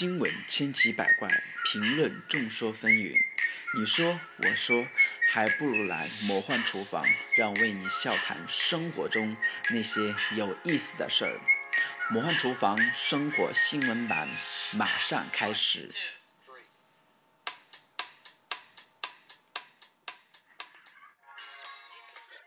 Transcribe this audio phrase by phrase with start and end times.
[0.00, 1.28] 新闻千奇百怪，
[1.62, 3.14] 评论众说纷纭。
[3.76, 4.86] 你说，我说，
[5.30, 7.04] 还不如来魔幻厨房，
[7.36, 9.36] 让为你笑谈生活中
[9.68, 11.38] 那些有意思的事儿。
[12.08, 14.26] 魔幻厨房生活新闻版
[14.72, 15.90] 马上开始。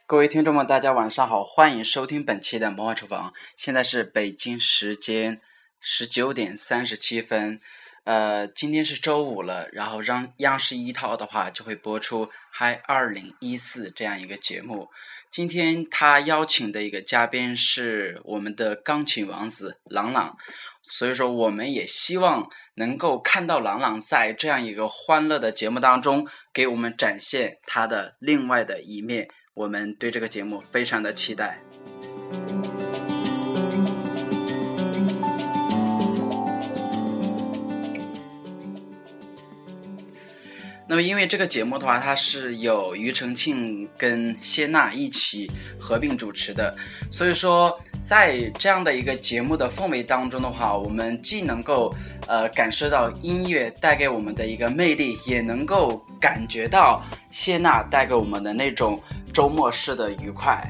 [0.08, 3.32] 各位听众们，大家晚上好，欢迎收听本期的魔幻厨房。
[3.56, 5.40] 现在是北京时间
[5.86, 7.60] 十九点三十七分，
[8.06, 14.88] 呃，今天是周五了，然后让央视一套的话就会播出《嗨二零一四》这样一个节目。
[15.30, 20.38] 今天他邀请的一个嘉宾是我们的钢琴王子朗朗，
[20.82, 29.28] 所以说我们也希望能够看到朗朗在这样一个欢乐的节目当中，给我们展现他的另外的一面。
[29.54, 31.62] 我们对这个节目非常的期待。
[40.88, 46.76] 那么，因为这个节目的话，它是有庾澄庆跟谢娜一起合并主持的，
[47.10, 51.96] 所以说在这样的一个节目的氛围当中的话，我们既能够
[52.28, 59.02] 呃感受到音乐带给我们的一个魅力，也能够感觉到谢娜带给我们的那种。
[59.34, 60.64] 周末式的愉快。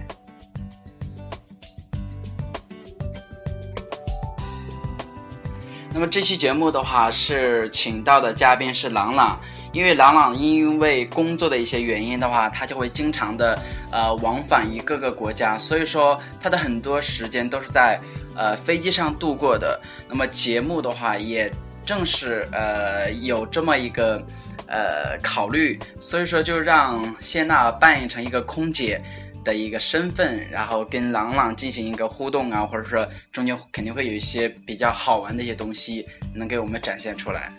[5.91, 9.37] 那么这期节目的话是请到的嘉宾是朗朗，
[9.73, 17.99] 因为朗朗因为工作的一些原因的话，他就会经常的呃往返于各个国家，所以说他的很多时间都是在
[18.37, 19.77] 呃飞机上度过的。
[20.07, 21.51] 那么节目的话，也
[21.85, 24.23] 正是呃有这么一个。
[24.65, 28.99] 呃，考虑，所以说就让谢娜扮演成一个空姐
[29.43, 37.51] 的一个身份，然后跟朗朗进行一个互动啊，或者说中间肯定会有一些比较好玩的一些东西能给我们展现出来。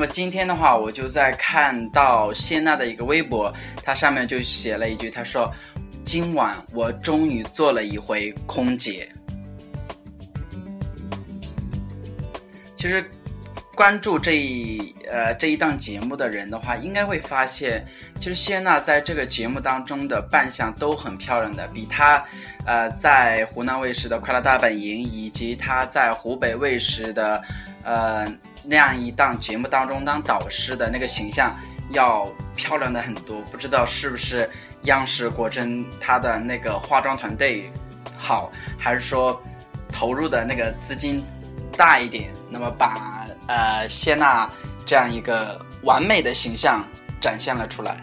[0.00, 3.52] 那么今天的话，我就在看到谢娜的一个微博，
[3.84, 5.52] 她上面就写了一句，她说
[6.02, 9.06] ：“今晚我终于做了一回空姐。”
[12.74, 13.04] 其实，
[13.74, 17.84] 关注这一呃这一档节目的人的话，应该会发现，
[18.18, 22.24] 其实谢娜在这个节目当中的扮相都很漂亮的，比她
[22.64, 27.42] 呃在湖南卫视的《快乐大本营》以及她在湖北卫视的
[27.84, 28.26] 呃
[28.64, 31.54] 那样一档节目当中当导师的那个形象
[31.90, 32.26] 要
[32.56, 33.40] 漂亮的很多。
[33.50, 34.50] 不知道是不是
[34.82, 37.70] 央视果真它的那个化妆团队
[38.16, 39.42] 好，还是说
[39.88, 41.24] 投入的那个资金？
[41.76, 44.50] 大一点，那么把呃谢娜
[44.84, 46.84] 这样一个完美的形象
[47.18, 47.96] 展现了出来。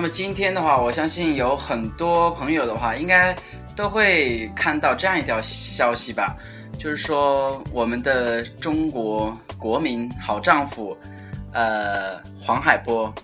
[0.00, 3.36] 那么今天的话，我相信有很多朋友的话，应该
[3.76, 6.34] 都会看到这样一条消息吧，
[6.78, 10.96] 就是说我们的中国国民好丈夫，
[11.52, 13.14] 呃，黄海波，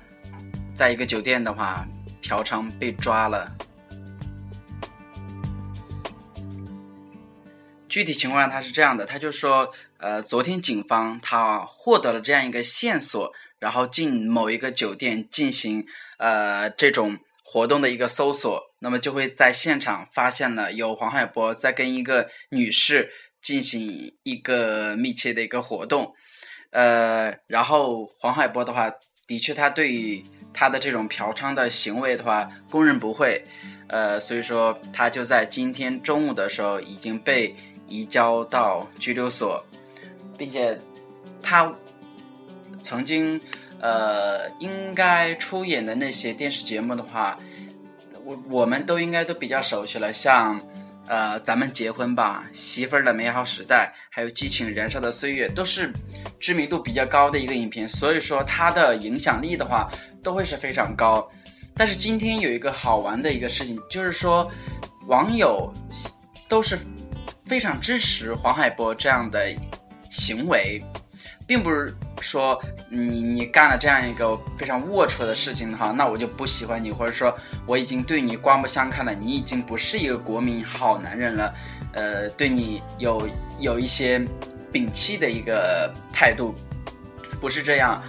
[0.75, 1.83] 在一个酒店的话
[2.21, 3.51] 嫖娼被抓了。
[7.89, 9.67] 具体情况他是这样的，他就说，
[9.97, 15.85] 呃，昨天警方他获得了这样一个线索，然后进某一个酒店进行。
[16.19, 23.11] 呃，这种活动的一个搜索，那么就会在现场发现了有黄海波在跟一个女士
[23.43, 26.15] 进行一个密切的一个活动，
[26.71, 28.91] 呃，然后黄海波的话，
[29.27, 30.25] 的确他对于
[30.55, 33.45] 他的这种嫖娼的行为的话供认不讳，
[33.89, 37.55] 呃，所以说他就在今天中午的时候已经被
[37.87, 39.63] 移交到拘留所，
[40.39, 40.79] 并且
[41.43, 41.71] 他
[42.83, 43.41] 曾经。
[43.79, 47.37] 呃，应该出演的那些电视节目的话，
[48.25, 50.59] 我我们都应该都比较熟悉了，像
[51.07, 55.93] 呃，咱们结婚吧，媳妇儿的美好时代，还有激情燃烧的岁月，都是
[56.41, 59.91] 知名度比较高的一个影片，所以说它的影响力的话
[60.23, 61.31] 都会是非常高。
[61.75, 64.51] 但是今天有一个好玩的一个事情，就是说
[65.07, 65.71] 网友
[66.49, 66.79] 都是
[67.45, 69.55] 非常支持黄海波这样的
[70.11, 70.83] 行为。
[71.49, 71.95] 并不是
[72.27, 77.33] 说你你干了这样一个非常龌龊的事情的话，那我就不喜欢你，或者说
[77.67, 81.55] 我已经对你刮目相看了，你已经不是一个国民好男人了，
[81.93, 83.29] 呃，对你有
[83.61, 84.19] 有一些
[84.73, 86.53] 摒弃的一个态度，
[87.41, 88.03] 不是这样，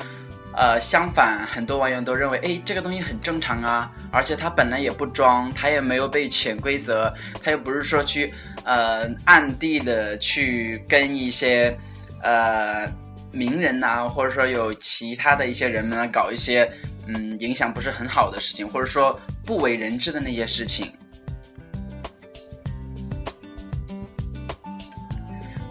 [0.55, 7.13] 呃，相反，很多网友都认为，哎，这个东西很正常啊，而且他本来也不装，他也没有被潜规则，
[7.43, 11.77] 他又不是说去呃暗地的去跟一些
[12.23, 12.85] 呃
[13.31, 16.71] 名人呐，或者说有其他的一些人们啊搞一些
[17.07, 20.91] 嗯影响不是很好的事情，或者说不为人知的那些事情。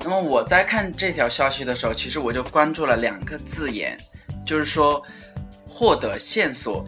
[0.00, 3.98] 那么我在看这条消息的时候，其实我就关注了两个字眼。
[4.46, 5.02] 就是说，
[5.66, 6.86] 获得线索，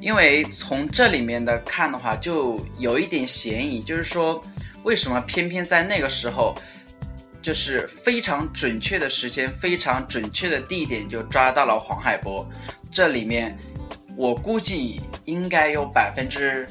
[0.00, 3.82] 因为从这里面的看的话，就有一点嫌疑。
[3.82, 4.42] 就是说，
[4.82, 6.54] 为什么偏偏在那个时候，
[7.42, 12.48] 就是非常准确的时间、非常准确的地点就抓到了黄海波？
[12.90, 13.58] 这里面，
[14.16, 16.66] 我估计应该有百分之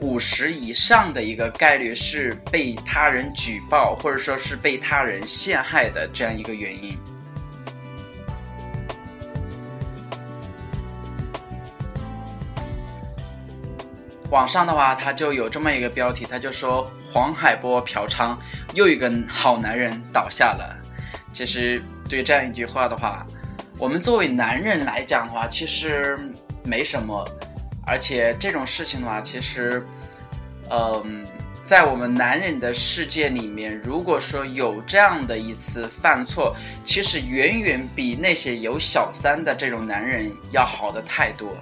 [0.00, 6.96] 五十以上的一个概率是被他人举报，或者说是被他人陷害的这样一个原因。
[14.30, 18.36] 网上的话，他就有这么一个标题，他就说黄海波嫖娼，
[18.74, 20.76] 又一个好男人倒下了。
[21.32, 23.24] 其实对这样一句话的话，
[23.78, 26.18] 我们作为男人来讲的话，其实
[26.64, 27.24] 没什么。
[27.86, 29.86] 而且这种事情的话，其实，
[30.70, 31.24] 嗯，
[31.62, 41.56] 在我们男人的世界里面，如果说有这样的一次犯错，其实远远比那些有小三的这种男人要好的太多。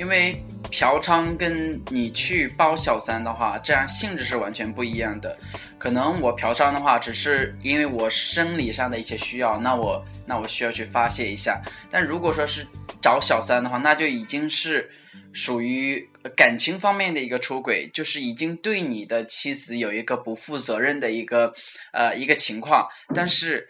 [0.00, 0.34] 因为
[0.70, 5.36] 嫖娼跟你去包小三的话，这样性质是完全不一样的。
[5.78, 11.60] 可能我嫖娼的话，只是因为我生理上的一些需要，那我那我需要去发泄一下。
[11.90, 12.66] 但如果说是
[13.02, 14.90] 找小三的话，那就已经是
[15.34, 21.52] 属于感情方面的一个出轨，就是已经对你的妻子有一个不负责任的一个
[21.92, 22.88] 呃一个情况。
[23.14, 23.68] 但是。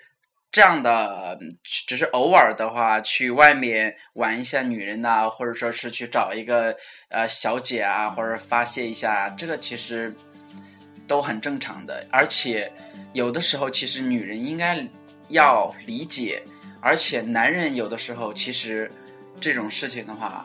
[0.52, 1.38] 这样的
[1.87, 6.76] 只是偶尔的话，去外面玩一下女人呐，或者说是去找一个
[7.08, 10.12] 呃小姐啊，或者发泄一下，这个其实
[11.06, 12.05] 都很正常的。
[12.11, 12.73] 而且
[13.12, 14.85] 有的时候，其实女人应该
[15.29, 16.43] 要理解，
[16.81, 18.91] 而且男人有的时候其实
[19.41, 20.44] 这种事情的话，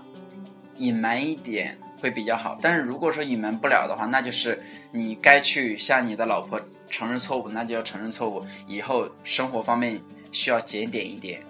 [0.78, 2.58] 隐瞒一点会比较好。
[2.62, 4.62] 但是如果说隐瞒不了的话，那就是
[4.92, 6.60] 你该去向你的老婆。
[6.88, 8.46] 承认错误，那就要承认错误。
[8.68, 10.00] 以后生活方面
[10.32, 11.42] 需要检点一点。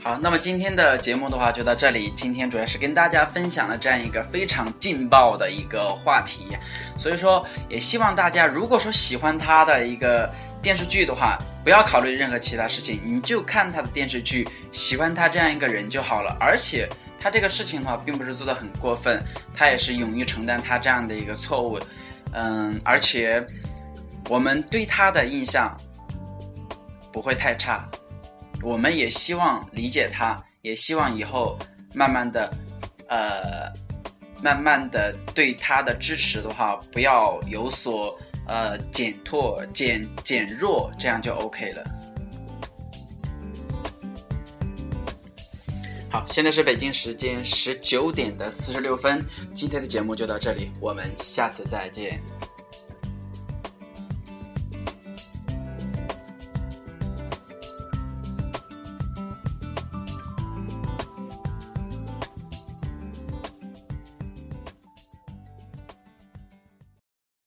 [0.00, 2.10] 好，那么今天的节目的话就到这里。
[2.16, 6.56] 今天主要是跟大家分享了这样一个非常劲爆的一个话题，
[6.96, 16.34] 所以说也希望大家如果说喜欢他的一个电视剧的话，不要考虑任何其他事情，你就看他的电视剧，喜欢他这样一个人就好了。
[16.38, 16.88] 而且
[17.20, 19.20] 他这个事情的话，并不是做的很过分，
[19.52, 21.78] 他也是勇于承担他这样的一个错误。
[22.32, 23.44] 嗯，而且
[24.28, 25.76] 我们对他的印象
[27.12, 27.86] 不会太差。
[28.62, 31.58] 我们也希望理解他，也希望以后
[31.94, 32.52] 慢慢的，
[33.08, 33.72] 呃，
[34.42, 41.84] 慢慢的对他的支持的话，不要有所呃减拓、减减弱，这样就 OK 了。
[46.10, 49.24] 好，现在是北京时间十九点的四十六分，
[49.54, 52.20] 今天的节目就到这里，我们下次再见。